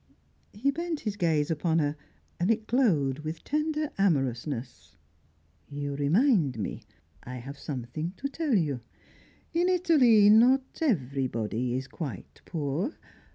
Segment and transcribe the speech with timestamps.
[0.55, 1.95] He bent his gaze upon her,
[2.39, 4.95] and it glowed with tender amorousness.
[5.69, 6.81] "You remind me
[7.21, 8.79] I have something to tell you.
[9.53, 12.95] In Italy, not everybody is quite poor.